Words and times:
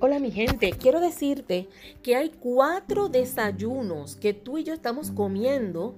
Hola 0.00 0.20
mi 0.20 0.30
gente, 0.30 0.70
quiero 0.70 1.00
decirte 1.00 1.66
que 2.04 2.14
hay 2.14 2.30
cuatro 2.30 3.08
desayunos 3.08 4.14
que 4.14 4.32
tú 4.32 4.56
y 4.56 4.62
yo 4.62 4.72
estamos 4.72 5.10
comiendo 5.10 5.96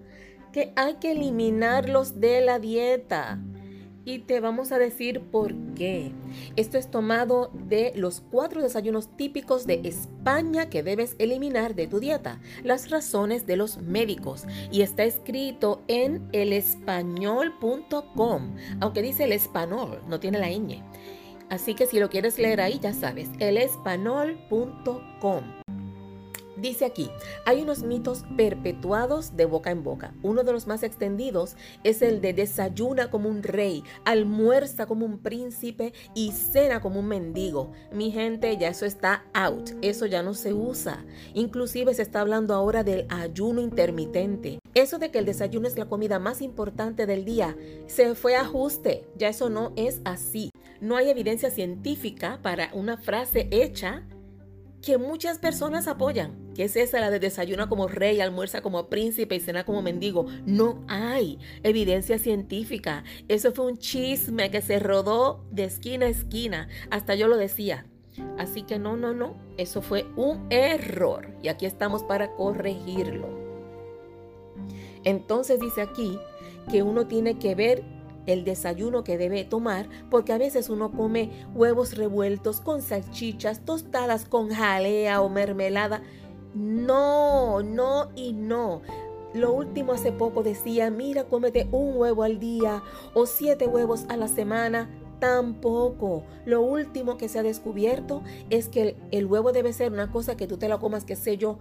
que 0.54 0.72
hay 0.74 0.94
que 0.94 1.12
eliminarlos 1.12 2.18
de 2.18 2.40
la 2.40 2.58
dieta. 2.58 3.38
Y 4.06 4.20
te 4.20 4.40
vamos 4.40 4.72
a 4.72 4.78
decir 4.78 5.20
por 5.20 5.54
qué. 5.74 6.12
Esto 6.56 6.78
es 6.78 6.90
tomado 6.90 7.50
de 7.52 7.92
los 7.94 8.22
cuatro 8.22 8.62
desayunos 8.62 9.14
típicos 9.18 9.66
de 9.66 9.82
España 9.84 10.70
que 10.70 10.82
debes 10.82 11.14
eliminar 11.18 11.74
de 11.74 11.86
tu 11.86 12.00
dieta. 12.00 12.40
Las 12.64 12.88
razones 12.88 13.46
de 13.46 13.58
los 13.58 13.82
médicos. 13.82 14.44
Y 14.72 14.80
está 14.80 15.04
escrito 15.04 15.82
en 15.88 16.26
elespañol.com. 16.32 18.56
Aunque 18.80 19.02
dice 19.02 19.24
el 19.24 19.32
español, 19.32 20.00
no 20.08 20.18
tiene 20.18 20.38
la. 20.38 20.48
Así 21.50 21.74
que 21.74 21.86
si 21.86 21.98
lo 21.98 22.08
quieres 22.08 22.38
leer 22.38 22.60
ahí, 22.60 22.78
ya 22.80 22.94
sabes, 22.94 23.28
elespanol.com. 23.38 25.60
Dice 26.60 26.84
aquí, 26.84 27.10
hay 27.46 27.62
unos 27.62 27.84
mitos 27.84 28.24
perpetuados 28.36 29.34
de 29.34 29.46
boca 29.46 29.70
en 29.70 29.82
boca. 29.82 30.12
Uno 30.22 30.44
de 30.44 30.52
los 30.52 30.66
más 30.66 30.82
extendidos 30.82 31.56
es 31.84 32.02
el 32.02 32.20
de 32.20 32.34
desayuna 32.34 33.10
como 33.10 33.30
un 33.30 33.42
rey, 33.42 33.82
almuerza 34.04 34.84
como 34.84 35.06
un 35.06 35.20
príncipe 35.20 35.94
y 36.14 36.32
cena 36.32 36.82
como 36.82 37.00
un 37.00 37.08
mendigo. 37.08 37.72
Mi 37.92 38.10
gente, 38.10 38.58
ya 38.58 38.68
eso 38.68 38.84
está 38.84 39.24
out, 39.32 39.70
eso 39.80 40.04
ya 40.04 40.22
no 40.22 40.34
se 40.34 40.52
usa. 40.52 41.02
Inclusive 41.32 41.94
se 41.94 42.02
está 42.02 42.20
hablando 42.20 42.52
ahora 42.52 42.84
del 42.84 43.06
ayuno 43.08 43.62
intermitente. 43.62 44.58
Eso 44.74 44.98
de 44.98 45.10
que 45.10 45.18
el 45.18 45.24
desayuno 45.24 45.66
es 45.66 45.78
la 45.78 45.88
comida 45.88 46.18
más 46.18 46.42
importante 46.42 47.06
del 47.06 47.24
día, 47.24 47.56
se 47.86 48.14
fue 48.14 48.36
ajuste, 48.36 49.06
ya 49.16 49.28
eso 49.28 49.48
no 49.48 49.72
es 49.76 50.02
así. 50.04 50.49
No 50.80 50.96
hay 50.96 51.10
evidencia 51.10 51.50
científica 51.50 52.40
para 52.42 52.70
una 52.72 52.96
frase 52.96 53.48
hecha 53.50 54.04
que 54.82 54.96
muchas 54.96 55.38
personas 55.38 55.86
apoyan, 55.88 56.52
que 56.54 56.64
es 56.64 56.74
esa 56.76 57.00
la 57.00 57.10
de 57.10 57.20
desayuna 57.20 57.68
como 57.68 57.86
rey, 57.86 58.20
almuerza 58.20 58.62
como 58.62 58.88
príncipe 58.88 59.34
y 59.34 59.40
cena 59.40 59.64
como 59.64 59.82
mendigo. 59.82 60.26
No 60.46 60.82
hay 60.88 61.38
evidencia 61.62 62.18
científica. 62.18 63.04
Eso 63.28 63.52
fue 63.52 63.66
un 63.66 63.78
chisme 63.78 64.50
que 64.50 64.62
se 64.62 64.78
rodó 64.78 65.44
de 65.50 65.64
esquina 65.64 66.06
a 66.06 66.10
esquina. 66.10 66.68
Hasta 66.90 67.14
yo 67.14 67.28
lo 67.28 67.36
decía. 67.36 67.86
Así 68.38 68.62
que 68.62 68.78
no, 68.78 68.96
no, 68.96 69.12
no. 69.12 69.36
Eso 69.58 69.82
fue 69.82 70.06
un 70.16 70.46
error. 70.50 71.28
Y 71.42 71.48
aquí 71.48 71.66
estamos 71.66 72.02
para 72.02 72.34
corregirlo. 72.34 73.28
Entonces 75.04 75.60
dice 75.60 75.82
aquí 75.82 76.18
que 76.70 76.82
uno 76.82 77.06
tiene 77.06 77.38
que 77.38 77.54
ver 77.54 77.82
el 78.32 78.44
desayuno 78.44 79.04
que 79.04 79.18
debe 79.18 79.44
tomar, 79.44 79.88
porque 80.10 80.32
a 80.32 80.38
veces 80.38 80.68
uno 80.68 80.92
come 80.92 81.30
huevos 81.54 81.96
revueltos 81.96 82.60
con 82.60 82.82
salchichas, 82.82 83.64
tostadas 83.64 84.24
con 84.24 84.50
jalea 84.50 85.20
o 85.20 85.28
mermelada. 85.28 86.02
No, 86.54 87.62
no 87.62 88.10
y 88.16 88.32
no. 88.32 88.82
Lo 89.32 89.52
último 89.52 89.92
hace 89.92 90.10
poco 90.10 90.42
decía, 90.42 90.90
mira, 90.90 91.24
cómete 91.24 91.68
un 91.70 91.96
huevo 91.96 92.24
al 92.24 92.40
día 92.40 92.82
o 93.14 93.26
siete 93.26 93.66
huevos 93.68 94.04
a 94.08 94.16
la 94.16 94.26
semana. 94.26 94.90
Tampoco. 95.20 96.24
Lo 96.46 96.62
último 96.62 97.16
que 97.16 97.28
se 97.28 97.38
ha 97.38 97.42
descubierto 97.42 98.22
es 98.48 98.68
que 98.68 98.96
el, 99.10 99.26
huevo 99.26 99.52
debe 99.52 99.72
ser 99.72 99.92
una 99.92 100.10
cosa 100.10 100.36
que 100.36 100.46
tú 100.46 100.56
te 100.56 100.68
la 100.68 100.78
comas, 100.78 101.04
qué 101.04 101.14
sé 101.14 101.36
yo, 101.36 101.58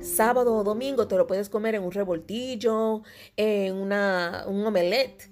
sábado 0.00 0.54
o 0.54 0.64
domingo, 0.64 1.06
te 1.06 1.16
lo 1.16 1.26
puedes 1.26 1.48
comer 1.48 1.76
en 1.76 1.84
un 1.84 1.92
revoltillo, 1.92 3.02
en 3.36 3.76
una, 3.76 4.44
un 4.46 4.66
omelette 4.66 5.30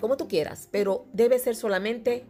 como 0.00 0.16
tú 0.16 0.28
quieras, 0.28 0.68
pero 0.70 1.06
debe 1.12 1.38
ser 1.38 1.54
solamente 1.54 2.26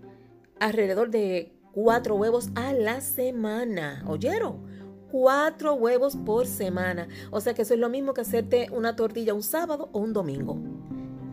alrededor 0.59 1.11
de 1.11 1.53
cuatro 1.73 2.17
huevos 2.17 2.51
a 2.55 2.73
la 2.73 3.01
semana. 3.01 4.05
¿Oyeron? 4.07 4.69
Cuatro 5.11 5.75
huevos 5.75 6.17
por 6.17 6.47
semana. 6.47 7.09
O 7.31 7.41
sea 7.41 7.55
que 7.55 7.63
eso 7.63 7.75
es 7.75 7.81
lo 7.81 7.89
mismo 7.89 8.15
que 8.15 8.21
hacerte 8.21 8.69
una 8.71 8.97
tortilla 8.97 9.35
un 9.35 9.43
sábado 9.43 9.89
o 9.93 9.99
un 9.99 10.13
domingo. 10.13 10.59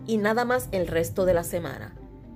Y 0.05 0.17
nada 0.17 0.45
más 0.45 0.69
el 0.71 0.87
resto 0.87 1.25
de 1.25 1.33
la 1.33 1.43
semana. 1.43 1.95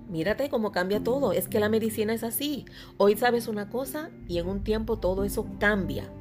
Mírate 0.10 0.50
cómo 0.50 0.72
cambia 0.72 1.02
todo. 1.02 1.32
Es 1.32 1.48
que 1.48 1.60
la 1.60 1.70
medicina 1.70 2.14
es 2.14 2.24
así. 2.24 2.66
Hoy 2.98 3.16
sabes 3.16 3.48
una 3.48 3.70
cosa 3.70 4.10
y 4.28 4.40
en 4.40 4.48
un 4.48 4.64
tiempo 4.64 5.00
todo 5.00 5.24
eso 5.24 5.48
cambia. 5.60 6.12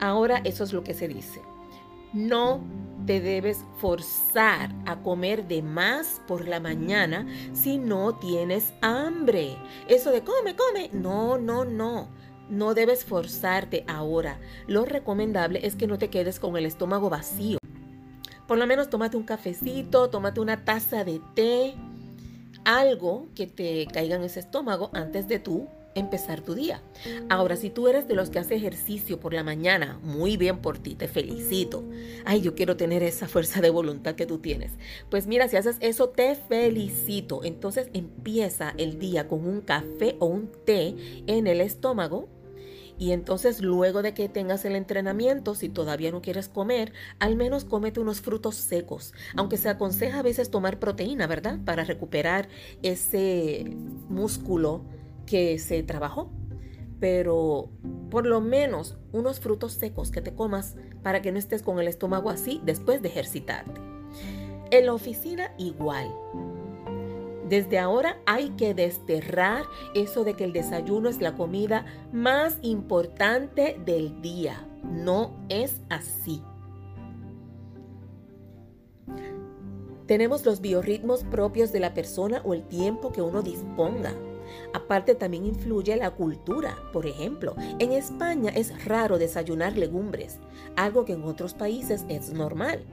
Ahora 0.00 0.40
eso 0.44 0.64
es 0.64 0.72
lo 0.72 0.82
que 0.82 0.94
se 0.94 1.08
dice. 1.08 1.40
No 2.12 2.60
te 3.06 3.20
debes 3.20 3.64
forzar 3.78 4.70
a 4.86 4.96
comer 5.02 5.48
de 5.48 5.62
más 5.62 6.20
por 6.26 6.46
la 6.46 6.60
mañana 6.60 7.26
si 7.52 7.78
no 7.78 8.14
tienes 8.16 8.72
hambre. 8.80 9.56
Eso 9.88 10.10
de 10.10 10.22
come, 10.22 10.54
come. 10.54 10.90
No, 10.92 11.38
no, 11.38 11.64
no. 11.64 12.08
No 12.48 12.74
debes 12.74 13.04
forzarte 13.04 13.84
ahora. 13.88 14.38
Lo 14.66 14.84
recomendable 14.84 15.66
es 15.66 15.74
que 15.74 15.86
no 15.86 15.98
te 15.98 16.10
quedes 16.10 16.38
con 16.38 16.56
el 16.56 16.66
estómago 16.66 17.08
vacío. 17.08 17.58
Por 18.46 18.58
lo 18.58 18.66
menos 18.66 18.90
tómate 18.90 19.16
un 19.16 19.22
cafecito, 19.22 20.10
tómate 20.10 20.40
una 20.40 20.64
taza 20.64 21.04
de 21.04 21.20
té, 21.34 21.74
algo 22.64 23.28
que 23.34 23.46
te 23.46 23.86
caiga 23.86 24.16
en 24.16 24.24
ese 24.24 24.40
estómago 24.40 24.90
antes 24.92 25.28
de 25.28 25.38
tú 25.38 25.68
empezar 25.94 26.40
tu 26.40 26.54
día. 26.54 26.82
Ahora, 27.28 27.56
si 27.56 27.70
tú 27.70 27.88
eres 27.88 28.08
de 28.08 28.14
los 28.14 28.30
que 28.30 28.38
hace 28.38 28.54
ejercicio 28.54 29.20
por 29.20 29.34
la 29.34 29.44
mañana, 29.44 29.98
muy 30.02 30.36
bien 30.36 30.58
por 30.58 30.78
ti, 30.78 30.94
te 30.94 31.08
felicito. 31.08 31.84
Ay, 32.24 32.40
yo 32.40 32.54
quiero 32.54 32.76
tener 32.76 33.02
esa 33.02 33.28
fuerza 33.28 33.60
de 33.60 33.70
voluntad 33.70 34.14
que 34.14 34.26
tú 34.26 34.38
tienes. 34.38 34.72
Pues 35.10 35.26
mira, 35.26 35.48
si 35.48 35.56
haces 35.56 35.76
eso, 35.80 36.08
te 36.08 36.34
felicito. 36.34 37.44
Entonces 37.44 37.88
empieza 37.92 38.74
el 38.76 38.98
día 38.98 39.28
con 39.28 39.46
un 39.46 39.60
café 39.60 40.16
o 40.18 40.26
un 40.26 40.50
té 40.64 40.94
en 41.26 41.46
el 41.46 41.60
estómago. 41.60 42.28
Y 42.98 43.10
entonces 43.12 43.62
luego 43.62 44.02
de 44.02 44.14
que 44.14 44.28
tengas 44.28 44.64
el 44.64 44.76
entrenamiento, 44.76 45.54
si 45.56 45.68
todavía 45.68 46.12
no 46.12 46.22
quieres 46.22 46.48
comer, 46.48 46.92
al 47.18 47.34
menos 47.34 47.64
cómete 47.64 47.98
unos 47.98 48.20
frutos 48.20 48.54
secos. 48.54 49.12
Aunque 49.34 49.56
se 49.56 49.68
aconseja 49.68 50.20
a 50.20 50.22
veces 50.22 50.50
tomar 50.50 50.78
proteína, 50.78 51.26
¿verdad? 51.26 51.58
Para 51.64 51.82
recuperar 51.84 52.48
ese 52.82 53.64
músculo 54.08 54.84
que 55.26 55.58
se 55.58 55.82
trabajó, 55.82 56.30
pero 57.00 57.68
por 58.10 58.26
lo 58.26 58.40
menos 58.40 58.96
unos 59.12 59.40
frutos 59.40 59.72
secos 59.72 60.10
que 60.10 60.22
te 60.22 60.34
comas 60.34 60.76
para 61.02 61.22
que 61.22 61.32
no 61.32 61.38
estés 61.38 61.62
con 61.62 61.80
el 61.80 61.88
estómago 61.88 62.30
así 62.30 62.60
después 62.64 63.02
de 63.02 63.08
ejercitarte. 63.08 63.80
En 64.70 64.86
la 64.86 64.94
oficina 64.94 65.52
igual. 65.58 66.08
Desde 67.48 67.78
ahora 67.78 68.18
hay 68.24 68.50
que 68.50 68.72
desterrar 68.72 69.64
eso 69.94 70.24
de 70.24 70.34
que 70.34 70.44
el 70.44 70.52
desayuno 70.52 71.08
es 71.08 71.20
la 71.20 71.34
comida 71.34 71.84
más 72.12 72.58
importante 72.62 73.78
del 73.84 74.22
día. 74.22 74.66
No 74.82 75.34
es 75.50 75.80
así. 75.90 76.42
Tenemos 80.06 80.44
los 80.46 80.60
biorritmos 80.60 81.24
propios 81.24 81.72
de 81.72 81.80
la 81.80 81.94
persona 81.94 82.40
o 82.44 82.54
el 82.54 82.64
tiempo 82.64 83.12
que 83.12 83.22
uno 83.22 83.42
disponga. 83.42 84.14
Aparte 84.74 85.14
también 85.14 85.46
influye 85.46 85.96
la 85.96 86.10
cultura. 86.10 86.76
Por 86.92 87.06
ejemplo, 87.06 87.54
en 87.78 87.92
España 87.92 88.50
es 88.54 88.84
raro 88.84 89.18
desayunar 89.18 89.76
legumbres, 89.76 90.38
algo 90.76 91.04
que 91.04 91.12
en 91.12 91.24
otros 91.24 91.54
países 91.54 92.04
es 92.08 92.32
normal. 92.32 92.84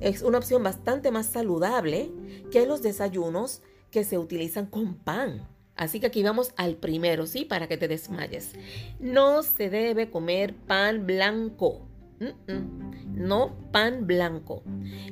Es 0.00 0.22
una 0.22 0.38
opción 0.38 0.62
bastante 0.62 1.10
más 1.10 1.26
saludable 1.26 2.10
que 2.50 2.66
los 2.66 2.82
desayunos 2.82 3.62
que 3.90 4.04
se 4.04 4.18
utilizan 4.18 4.66
con 4.66 4.94
pan. 4.94 5.48
Así 5.74 6.00
que 6.00 6.06
aquí 6.06 6.22
vamos 6.22 6.52
al 6.56 6.76
primero, 6.76 7.26
¿sí? 7.26 7.44
Para 7.44 7.68
que 7.68 7.76
te 7.76 7.88
desmayes. 7.88 8.52
No 8.98 9.42
se 9.42 9.68
debe 9.68 10.10
comer 10.10 10.54
pan 10.54 11.06
blanco. 11.06 11.86
No 13.16 13.56
pan 13.72 14.06
blanco. 14.06 14.62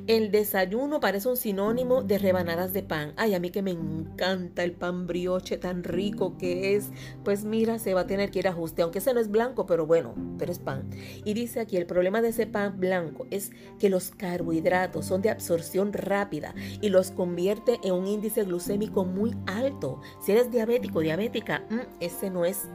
El 0.05 0.29
desayuno 0.29 0.99
parece 0.99 1.27
un 1.27 1.37
sinónimo 1.37 2.03
de 2.03 2.19
rebanadas 2.19 2.71
de 2.71 2.83
pan. 2.83 3.13
Ay, 3.17 3.33
a 3.33 3.39
mí 3.39 3.49
que 3.49 3.63
me 3.63 3.71
encanta 3.71 4.63
el 4.63 4.73
pan 4.73 5.07
brioche 5.07 5.57
tan 5.57 5.83
rico 5.83 6.37
que 6.37 6.75
es. 6.75 6.91
Pues 7.23 7.45
mira, 7.45 7.79
se 7.79 7.95
va 7.95 8.01
a 8.01 8.07
tener 8.07 8.29
que 8.29 8.39
ir 8.39 8.47
a 8.47 8.51
ajuste, 8.51 8.83
aunque 8.83 8.99
ese 8.99 9.11
no 9.15 9.19
es 9.19 9.31
blanco, 9.31 9.65
pero 9.65 9.87
bueno, 9.87 10.13
pero 10.37 10.51
es 10.51 10.59
pan. 10.59 10.87
Y 11.25 11.33
dice 11.33 11.59
aquí, 11.59 11.77
el 11.77 11.87
problema 11.87 12.21
de 12.21 12.29
ese 12.29 12.45
pan 12.45 12.79
blanco 12.79 13.25
es 13.31 13.51
que 13.79 13.89
los 13.89 14.11
carbohidratos 14.11 15.05
son 15.05 15.23
de 15.23 15.31
absorción 15.31 15.91
rápida 15.91 16.53
y 16.81 16.89
los 16.89 17.09
convierte 17.09 17.79
en 17.83 17.93
un 17.93 18.07
índice 18.07 18.43
glucémico 18.43 19.03
muy 19.03 19.35
alto. 19.47 19.99
Si 20.21 20.31
eres 20.31 20.51
diabético, 20.51 20.99
diabética, 20.99 21.63
mm, 21.71 21.79
ese 22.01 22.29
no 22.29 22.45
es 22.45 22.69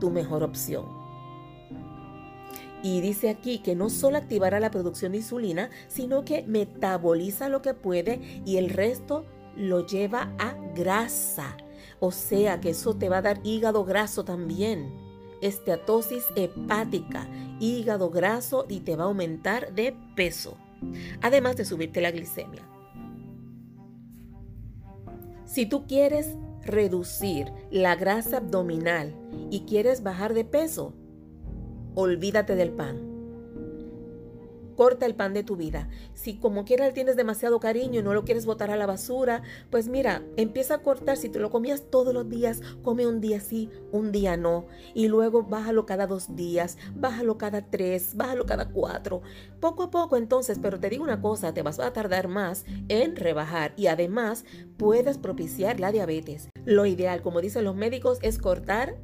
tu 0.00 0.10
mejor 0.10 0.42
opción. 0.42 1.01
Y 2.82 3.00
dice 3.00 3.30
aquí 3.30 3.58
que 3.58 3.76
no 3.76 3.90
solo 3.90 4.18
activará 4.18 4.58
la 4.58 4.70
producción 4.70 5.12
de 5.12 5.18
insulina, 5.18 5.70
sino 5.88 6.24
que 6.24 6.42
metaboliza 6.42 7.48
lo 7.48 7.62
que 7.62 7.74
puede 7.74 8.20
y 8.44 8.56
el 8.56 8.70
resto 8.70 9.24
lo 9.56 9.86
lleva 9.86 10.34
a 10.38 10.54
grasa. 10.74 11.56
O 12.00 12.10
sea 12.10 12.60
que 12.60 12.70
eso 12.70 12.96
te 12.96 13.08
va 13.08 13.18
a 13.18 13.22
dar 13.22 13.40
hígado 13.44 13.84
graso 13.84 14.24
también. 14.24 14.92
Esteatosis 15.40 16.24
hepática, 16.36 17.28
hígado 17.60 18.10
graso 18.10 18.66
y 18.68 18.80
te 18.80 18.96
va 18.96 19.04
a 19.04 19.06
aumentar 19.06 19.72
de 19.74 19.94
peso. 20.16 20.56
Además 21.20 21.56
de 21.56 21.64
subirte 21.64 22.00
la 22.00 22.10
glicemia. 22.10 22.68
Si 25.44 25.66
tú 25.66 25.86
quieres 25.86 26.34
reducir 26.62 27.52
la 27.70 27.94
grasa 27.94 28.38
abdominal 28.38 29.14
y 29.50 29.60
quieres 29.60 30.02
bajar 30.02 30.34
de 30.34 30.44
peso, 30.44 30.94
olvídate 31.94 32.56
del 32.56 32.72
pan 32.72 33.12
corta 34.82 35.06
el 35.06 35.14
pan 35.14 35.32
de 35.32 35.44
tu 35.44 35.56
vida. 35.56 35.88
Si 36.14 36.38
como 36.38 36.64
quiera 36.64 36.92
tienes 36.92 37.16
demasiado 37.16 37.60
cariño 37.60 38.00
y 38.00 38.02
no 38.02 38.14
lo 38.14 38.24
quieres 38.24 38.46
botar 38.46 38.70
a 38.70 38.76
la 38.76 38.86
basura, 38.86 39.42
pues 39.70 39.88
mira, 39.88 40.22
empieza 40.36 40.74
a 40.74 40.82
cortar. 40.82 41.16
Si 41.16 41.28
te 41.28 41.38
lo 41.38 41.50
comías 41.50 41.84
todos 41.90 42.12
los 42.12 42.28
días, 42.28 42.60
come 42.82 43.06
un 43.06 43.20
día 43.20 43.40
sí, 43.40 43.70
un 43.90 44.12
día 44.12 44.36
no. 44.36 44.66
Y 44.94 45.08
luego 45.08 45.44
bájalo 45.44 45.86
cada 45.86 46.06
dos 46.06 46.34
días, 46.34 46.78
bájalo 46.94 47.38
cada 47.38 47.70
tres, 47.70 48.16
bájalo 48.16 48.46
cada 48.46 48.70
cuatro. 48.70 49.22
Poco 49.60 49.84
a 49.84 49.90
poco 49.90 50.16
entonces, 50.16 50.58
pero 50.60 50.80
te 50.80 50.90
digo 50.90 51.04
una 51.04 51.20
cosa, 51.20 51.54
te 51.54 51.62
vas 51.62 51.78
a 51.78 51.92
tardar 51.92 52.28
más 52.28 52.64
en 52.88 53.16
rebajar 53.16 53.74
y 53.76 53.86
además 53.86 54.44
puedes 54.76 55.18
propiciar 55.18 55.80
la 55.80 55.92
diabetes. 55.92 56.48
Lo 56.64 56.86
ideal, 56.86 57.22
como 57.22 57.40
dicen 57.40 57.64
los 57.64 57.76
médicos, 57.76 58.18
es 58.22 58.38
cortar 58.38 58.96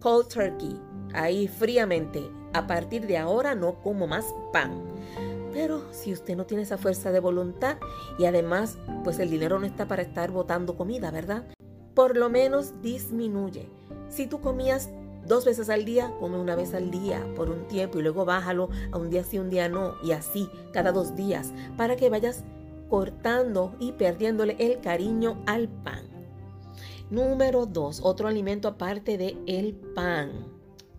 cold 0.00 0.28
turkey, 0.28 0.78
ahí 1.14 1.48
fríamente 1.48 2.30
a 2.52 2.66
partir 2.66 3.06
de 3.06 3.18
ahora 3.18 3.54
no 3.54 3.82
como 3.82 4.06
más 4.06 4.26
pan. 4.52 4.82
Pero 5.52 5.84
si 5.92 6.12
usted 6.12 6.36
no 6.36 6.46
tiene 6.46 6.64
esa 6.64 6.78
fuerza 6.78 7.12
de 7.12 7.20
voluntad 7.20 7.76
y 8.18 8.24
además 8.24 8.76
pues 9.02 9.18
el 9.18 9.30
dinero 9.30 9.58
no 9.58 9.66
está 9.66 9.86
para 9.86 10.02
estar 10.02 10.30
botando 10.30 10.76
comida, 10.76 11.10
¿verdad? 11.10 11.44
Por 11.94 12.16
lo 12.16 12.28
menos 12.28 12.80
disminuye. 12.82 13.68
Si 14.08 14.26
tú 14.26 14.40
comías 14.40 14.90
dos 15.26 15.44
veces 15.44 15.70
al 15.70 15.84
día, 15.84 16.12
come 16.18 16.38
una 16.38 16.56
vez 16.56 16.74
al 16.74 16.90
día 16.90 17.24
por 17.36 17.50
un 17.50 17.66
tiempo 17.68 17.98
y 17.98 18.02
luego 18.02 18.24
bájalo 18.24 18.68
a 18.92 18.98
un 18.98 19.10
día 19.10 19.24
sí, 19.24 19.38
un 19.38 19.50
día 19.50 19.68
no 19.68 19.94
y 20.02 20.12
así 20.12 20.48
cada 20.72 20.92
dos 20.92 21.14
días 21.14 21.52
para 21.76 21.96
que 21.96 22.10
vayas 22.10 22.44
cortando 22.88 23.74
y 23.78 23.92
perdiéndole 23.92 24.56
el 24.58 24.80
cariño 24.80 25.42
al 25.46 25.68
pan. 25.68 26.02
Número 27.10 27.66
dos, 27.66 28.00
otro 28.02 28.28
alimento 28.28 28.66
aparte 28.66 29.18
de 29.18 29.36
el 29.46 29.74
pan 29.74 30.53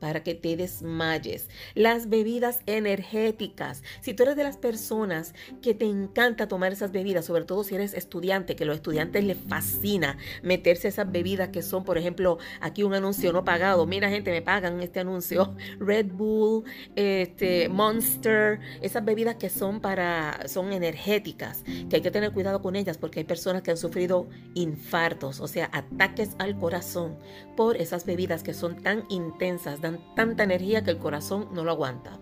para 0.06 0.22
que 0.22 0.36
te 0.36 0.56
desmayes. 0.56 1.50
Las 1.74 2.10
bebidas 2.10 2.60
energéticas. 2.68 3.82
Si 4.02 4.14
tú 4.14 4.22
eres 4.22 4.36
de 4.36 4.44
las 4.44 4.56
personas 4.56 5.34
que 5.64 5.74
te 5.74 5.86
encanta 5.86 6.48
tomar 6.48 6.72
esas 6.72 6.92
bebidas, 6.92 7.26
sobre 7.26 7.44
todo 7.44 7.64
si 7.64 7.74
eres 7.74 7.96
estudiante, 7.96 8.56
que 8.56 8.66
a 8.66 8.68
los 8.68 8.76
estudiantes 8.76 9.24
les 9.24 9.36
fascina 9.36 10.20
meterse 10.44 10.90
esas 10.90 11.12
bebidas 11.12 11.50
que 11.50 11.64
son, 11.64 11.84
por 11.84 11.98
ejemplo, 11.98 12.38
aquí 12.62 12.84
un 12.84 12.94
anuncio 12.94 13.34
no 13.34 13.44
pagado. 13.44 13.88
Mira, 13.88 14.08
gente, 14.12 14.30
me 14.30 14.44
pagan 14.44 14.80
este 14.80 15.00
anuncio. 15.00 15.56
Red 15.80 16.12
Bull, 16.12 16.66
este, 16.96 17.68
Monster, 17.68 18.60
esas 18.84 19.04
bebidas 19.04 19.38
que 19.38 19.50
son 19.50 19.80
para, 19.80 20.48
son 20.48 20.72
energéticas, 20.72 21.64
que 21.90 21.96
hay 21.96 22.02
que 22.04 22.12
tener 22.12 22.32
cuidado 22.32 22.62
con 22.62 22.76
ellas 22.76 23.00
porque 23.00 23.22
hay 23.22 23.26
personas 23.26 23.64
que 23.64 23.72
han 23.72 23.78
sufrido 23.78 24.28
infartos, 24.54 25.40
o 25.40 25.48
sea, 25.48 25.72
ataques 25.74 26.36
al 26.38 26.60
corazón 26.60 27.18
por 27.58 27.78
esas 27.78 28.06
bebidas 28.06 28.44
que 28.44 28.54
son 28.54 28.76
tan 28.84 29.04
intensas, 29.10 29.82
dan 29.82 29.95
tanta 30.16 30.44
energía 30.44 30.84
que 30.84 30.92
el 30.92 30.98
corazón 30.98 31.50
no 31.54 31.64
lo 31.64 31.72
aguanta. 31.72 32.20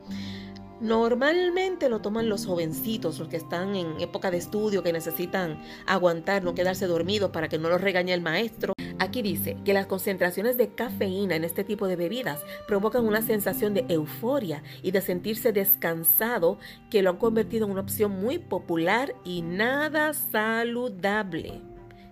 Normalmente 0.84 1.88
lo 1.88 2.02
toman 2.02 2.28
los 2.28 2.46
jovencitos, 2.46 3.18
los 3.18 3.30
que 3.30 3.38
están 3.38 3.74
en 3.78 4.02
época 4.02 4.32
de 4.32 4.38
estudio, 4.38 4.84
que 4.84 4.92
necesitan 4.92 5.62
aguantar, 5.88 6.44
no 6.44 6.56
quedarse 6.56 6.88
dormidos 6.88 7.32
para 7.32 7.48
que 7.48 7.58
no 7.58 7.70
los 7.70 7.80
regañe 7.80 8.14
el 8.14 8.20
maestro. 8.20 8.74
Aquí 9.00 9.22
dice 9.22 9.56
que 9.64 9.74
las 9.74 9.86
concentraciones 9.86 10.58
de 10.58 10.76
cafeína 10.76 11.38
en 11.38 11.46
este 11.46 11.64
tipo 11.64 11.88
de 11.88 11.96
bebidas 11.96 12.44
provocan 12.68 13.06
una 13.06 13.22
sensación 13.22 13.74
de 13.74 13.86
euforia 13.88 14.62
y 14.82 14.92
de 14.92 15.00
sentirse 15.00 15.54
descansado 15.54 16.58
que 16.90 17.02
lo 17.02 17.12
han 17.12 17.18
convertido 17.18 17.66
en 17.66 17.72
una 17.72 17.82
opción 17.82 18.20
muy 18.20 18.38
popular 18.40 19.16
y 19.24 19.42
nada 19.42 20.14
saludable. 20.14 21.62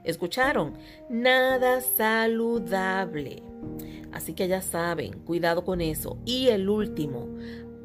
¿Escucharon? 0.06 0.78
Nada 1.10 1.82
saludable. 1.82 3.44
Así 4.12 4.34
que 4.34 4.48
ya 4.48 4.62
saben, 4.62 5.20
cuidado 5.20 5.64
con 5.64 5.82
eso. 5.82 6.18
Y 6.26 6.48
el 6.48 6.70
último, 6.70 7.28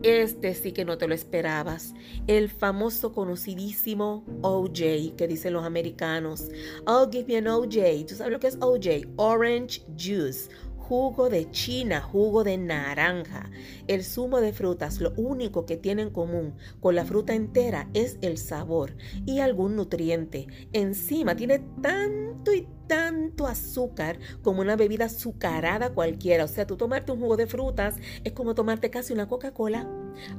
este 0.02 0.54
sí 0.54 0.72
que 0.72 0.84
no 0.84 0.98
te 0.98 1.08
lo 1.08 1.14
esperabas. 1.14 1.94
El 2.26 2.50
famoso 2.50 3.12
conocidísimo 3.12 4.24
OJ 4.42 5.16
que 5.16 5.26
dicen 5.28 5.52
los 5.52 5.64
americanos. 5.64 6.48
Oh, 6.86 7.08
give 7.10 7.26
me 7.26 7.36
an 7.38 7.48
OJ. 7.48 8.06
¿Tú 8.06 8.14
sabes 8.14 8.32
lo 8.32 8.40
que 8.40 8.48
es 8.48 8.58
OJ? 8.60 9.08
Orange 9.16 9.82
Juice 9.98 10.48
jugo 10.88 11.28
de 11.28 11.50
china, 11.50 12.00
jugo 12.00 12.44
de 12.44 12.56
naranja. 12.56 13.50
El 13.88 14.04
zumo 14.04 14.40
de 14.40 14.52
frutas, 14.52 15.00
lo 15.00 15.12
único 15.16 15.66
que 15.66 15.76
tiene 15.76 16.02
en 16.02 16.10
común 16.10 16.54
con 16.80 16.94
la 16.94 17.04
fruta 17.04 17.34
entera 17.34 17.88
es 17.92 18.18
el 18.22 18.38
sabor 18.38 18.96
y 19.24 19.40
algún 19.40 19.76
nutriente. 19.76 20.46
Encima 20.72 21.34
tiene 21.34 21.60
tanto 21.82 22.54
y 22.54 22.68
tanto 22.86 23.46
azúcar 23.46 24.18
como 24.42 24.60
una 24.60 24.76
bebida 24.76 25.06
azucarada 25.06 25.90
cualquiera. 25.90 26.44
O 26.44 26.48
sea, 26.48 26.66
tú 26.66 26.76
tomarte 26.76 27.12
un 27.12 27.20
jugo 27.20 27.36
de 27.36 27.46
frutas 27.46 27.96
es 28.24 28.32
como 28.32 28.54
tomarte 28.54 28.90
casi 28.90 29.12
una 29.12 29.28
Coca-Cola. 29.28 29.88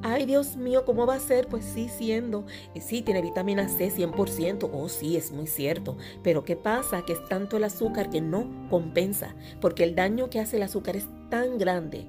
Ay, 0.02 0.26
Dios 0.26 0.58
mío, 0.58 0.86
¿cómo 0.86 1.06
va 1.06 1.16
a 1.16 1.20
ser? 1.20 1.48
Pues 1.48 1.66
sí, 1.66 1.90
siendo. 1.90 2.46
Sí, 2.80 3.02
tiene 3.02 3.22
vitamina 3.22 3.68
C 3.70 3.92
100%. 3.92 4.70
Oh, 4.72 4.90
sí, 4.90 5.18
es 5.18 5.32
muy 5.32 5.48
cierto. 5.48 5.98
Pero 6.24 6.44
¿qué 6.44 6.56
pasa? 6.56 7.04
Que 7.06 7.14
es 7.14 7.24
tanto 7.28 7.58
el 7.58 7.64
azúcar 7.64 8.10
que 8.10 8.22
no 8.22 8.68
compensa. 8.70 9.36
Porque 9.62 9.84
el 9.84 9.96
daño 9.96 10.30
que 10.30 10.40
hace 10.40 10.58
el 10.58 10.64
azúcar 10.64 10.96
es 10.96 11.06
tan 11.30 11.58
grande 11.58 12.08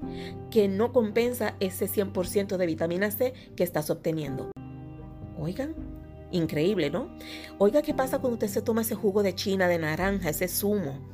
que 0.49 0.67
no 0.67 0.91
compensa 0.93 1.55
ese 1.59 1.87
100% 1.87 2.57
de 2.57 2.65
vitamina 2.65 3.11
C 3.11 3.33
que 3.55 3.63
estás 3.63 3.89
obteniendo. 3.89 4.51
Oigan, 5.37 5.75
Increíble, 6.31 6.89
¿no? 6.89 7.09
Oiga, 7.57 7.81
¿qué 7.81 7.93
pasa 7.93 8.19
cuando 8.19 8.35
usted 8.35 8.47
se 8.47 8.61
toma 8.61 8.81
ese 8.81 8.95
jugo 8.95 9.23
de 9.23 9.35
china, 9.35 9.67
de 9.67 9.79
naranja, 9.79 10.29
ese 10.29 10.47
zumo? 10.47 11.09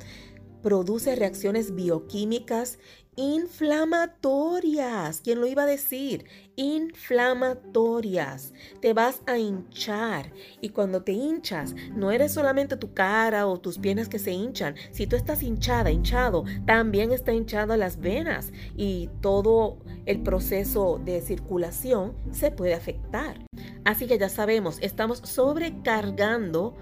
Produce 0.62 1.16
reacciones 1.16 1.74
bioquímicas 1.74 2.78
inflamatorias. 3.16 5.20
¿Quién 5.22 5.40
lo 5.40 5.46
iba 5.46 5.62
a 5.62 5.66
decir? 5.66 6.26
Inflamatorias. 6.56 8.52
Te 8.80 8.92
vas 8.92 9.22
a 9.26 9.38
hinchar. 9.38 10.32
Y 10.60 10.70
cuando 10.70 11.02
te 11.02 11.12
hinchas, 11.12 11.74
no 11.94 12.10
eres 12.12 12.32
solamente 12.32 12.76
tu 12.76 12.92
cara 12.92 13.46
o 13.46 13.58
tus 13.58 13.78
piernas 13.78 14.08
que 14.08 14.18
se 14.18 14.32
hinchan. 14.32 14.74
Si 14.90 15.06
tú 15.06 15.16
estás 15.16 15.42
hinchada, 15.42 15.90
hinchado, 15.90 16.44
también 16.66 17.12
está 17.12 17.32
hinchado 17.32 17.76
las 17.76 17.98
venas. 17.98 18.52
Y 18.76 19.08
todo 19.20 19.78
el 20.04 20.22
proceso 20.22 21.00
de 21.02 21.22
circulación 21.22 22.14
se 22.32 22.50
puede 22.50 22.74
afectar. 22.74 23.46
Así 23.86 24.08
que 24.08 24.18
ya 24.18 24.28
sabemos, 24.28 24.78
estamos 24.82 25.20
sobrecargando 25.20 26.74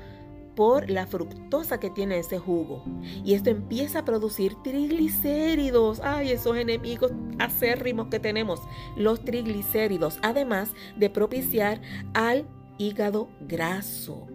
por 0.54 0.88
la 0.88 1.06
fructosa 1.06 1.78
que 1.78 1.90
tiene 1.90 2.18
ese 2.18 2.38
jugo. 2.38 2.82
Y 3.22 3.34
esto 3.34 3.50
empieza 3.50 4.00
a 4.00 4.04
producir 4.06 4.54
triglicéridos. 4.62 6.00
Ay, 6.02 6.30
esos 6.30 6.56
enemigos 6.56 7.12
acérrimos 7.38 8.08
que 8.08 8.20
tenemos, 8.20 8.60
los 8.96 9.22
triglicéridos, 9.22 10.18
además 10.22 10.72
de 10.96 11.10
propiciar 11.10 11.82
al 12.14 12.46
hígado 12.78 13.28
graso. 13.42 14.26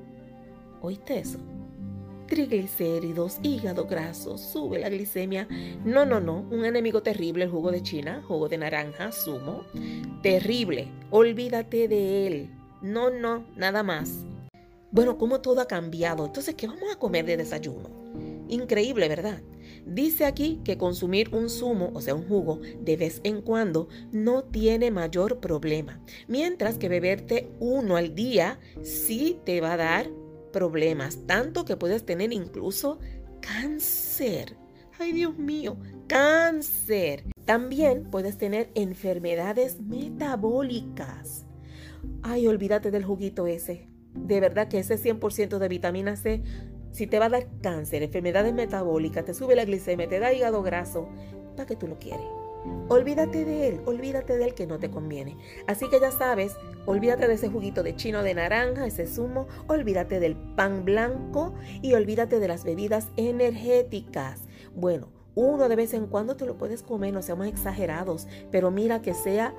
¿Oíste 0.81 1.19
eso? 1.19 1.39
Triglicéridos, 2.27 3.39
hígado 3.41 3.88
graso, 3.88 4.38
sube 4.38 4.77
la 4.77 4.89
glicemia. 4.89 5.47
No, 5.83 6.05
no, 6.05 6.19
no, 6.19 6.41
un 6.51 6.65
enemigo 6.65 7.01
terrible, 7.01 7.45
el 7.45 7.49
jugo 7.49 7.71
de 7.71 7.81
China, 7.81 8.23
jugo 8.27 8.47
de 8.47 8.59
naranja, 8.59 9.11
zumo. 9.11 9.63
Terrible, 10.21 10.89
olvídate 11.09 11.88
de 11.88 12.27
él. 12.27 12.58
No, 12.81 13.09
no, 13.09 13.45
nada 13.55 13.83
más. 13.83 14.25
Bueno, 14.91 15.17
como 15.17 15.41
todo 15.41 15.62
ha 15.62 15.67
cambiado. 15.67 16.25
Entonces, 16.25 16.55
¿qué 16.55 16.67
vamos 16.67 16.91
a 16.91 16.98
comer 16.98 17.25
de 17.25 17.38
desayuno? 17.38 17.89
Increíble, 18.48 19.07
¿verdad? 19.07 19.41
Dice 19.86 20.25
aquí 20.25 20.59
que 20.63 20.77
consumir 20.77 21.33
un 21.36 21.50
zumo, 21.50 21.91
o 21.93 22.01
sea, 22.01 22.15
un 22.15 22.27
jugo, 22.27 22.59
de 22.81 22.98
vez 22.98 23.21
en 23.24 23.41
cuando 23.41 23.88
no 24.12 24.43
tiene 24.43 24.89
mayor 24.89 25.39
problema. 25.39 26.01
Mientras 26.27 26.77
que 26.77 26.89
beberte 26.89 27.51
uno 27.59 27.95
al 27.95 28.15
día 28.15 28.59
sí 28.81 29.39
te 29.45 29.62
va 29.62 29.74
a 29.74 29.77
dar 29.77 30.09
problemas, 30.51 31.27
tanto 31.27 31.65
que 31.65 31.77
puedes 31.77 32.05
tener 32.05 32.33
incluso 32.33 33.00
cáncer. 33.41 34.57
Ay, 34.98 35.12
Dios 35.13 35.38
mío, 35.38 35.77
cáncer. 36.07 37.24
También 37.45 38.09
puedes 38.09 38.38
tener 38.38 38.71
enfermedades 38.74 39.79
metabólicas. 39.79 41.45
Ay, 42.23 42.47
olvídate 42.47 42.91
del 42.91 43.03
juguito 43.03 43.47
ese. 43.47 43.87
De 44.13 44.39
verdad 44.39 44.67
que 44.67 44.79
ese 44.79 44.97
100% 44.97 45.57
de 45.57 45.67
vitamina 45.67 46.15
C, 46.15 46.41
si 46.91 47.07
te 47.07 47.19
va 47.19 47.25
a 47.25 47.29
dar 47.29 47.47
cáncer, 47.61 48.03
enfermedades 48.03 48.53
metabólicas, 48.53 49.25
te 49.25 49.33
sube 49.33 49.55
la 49.55 49.65
glicemia, 49.65 50.09
te 50.09 50.19
da 50.19 50.33
hígado 50.33 50.63
graso, 50.63 51.07
¿para 51.55 51.67
qué 51.67 51.75
tú 51.75 51.87
lo 51.87 51.99
quieres? 51.99 52.25
Olvídate 52.89 53.45
de 53.45 53.67
él, 53.67 53.81
olvídate 53.85 54.37
de 54.37 54.45
él 54.45 54.53
que 54.53 54.67
no 54.67 54.79
te 54.79 54.89
conviene. 54.89 55.37
Así 55.67 55.87
que 55.89 55.99
ya 55.99 56.11
sabes, 56.11 56.55
olvídate 56.85 57.27
de 57.27 57.35
ese 57.35 57.49
juguito 57.49 57.83
de 57.83 57.95
chino 57.95 58.23
de 58.23 58.33
naranja, 58.33 58.85
ese 58.85 59.07
zumo, 59.07 59.47
olvídate 59.67 60.19
del 60.19 60.35
pan 60.35 60.83
blanco 60.83 61.53
y 61.81 61.93
olvídate 61.93 62.39
de 62.39 62.47
las 62.47 62.63
bebidas 62.63 63.09
energéticas. 63.15 64.41
Bueno, 64.75 65.18
uno 65.41 65.69
de 65.69 65.77
vez 65.77 65.93
en 65.93 66.08
cuando 66.08 66.36
te 66.36 66.46
lo 66.46 66.58
puedes 66.58 66.84
comer, 66.84 67.13
no 67.13 67.22
seamos 67.22 67.48
exagerados, 67.48 68.27
pero 68.51 68.72
mira 68.72 69.01
que 69.01 69.13
sea 69.13 69.55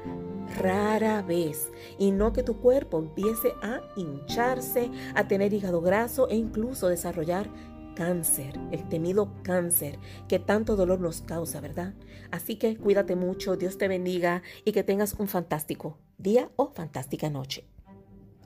rara 0.58 1.22
vez 1.22 1.70
y 1.98 2.10
no 2.10 2.34
que 2.34 2.42
tu 2.42 2.58
cuerpo 2.58 2.98
empiece 2.98 3.54
a 3.62 3.80
hincharse, 3.96 4.90
a 5.14 5.26
tener 5.26 5.54
hígado 5.54 5.80
graso 5.80 6.28
e 6.28 6.36
incluso 6.36 6.88
desarrollar 6.88 7.48
cáncer, 7.96 8.60
el 8.72 8.90
temido 8.90 9.32
cáncer 9.42 9.98
que 10.28 10.38
tanto 10.38 10.76
dolor 10.76 11.00
nos 11.00 11.22
causa, 11.22 11.62
¿verdad? 11.62 11.94
Así 12.30 12.56
que 12.56 12.76
cuídate 12.76 13.16
mucho, 13.16 13.56
Dios 13.56 13.78
te 13.78 13.88
bendiga 13.88 14.42
y 14.66 14.72
que 14.72 14.82
tengas 14.82 15.14
un 15.14 15.28
fantástico 15.28 15.96
día 16.18 16.50
o 16.56 16.72
fantástica 16.74 17.30
noche. 17.30 17.64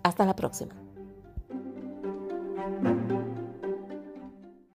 Hasta 0.04 0.24
la 0.24 0.36
próxima. 0.36 0.76